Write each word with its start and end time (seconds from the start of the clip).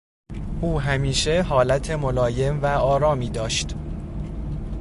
او 0.61 0.81
همیشه 0.81 1.41
حالت 1.41 1.89
ملایم 1.91 2.61
و 2.63 2.65
آرامی 2.65 3.29
داشت. 3.29 3.75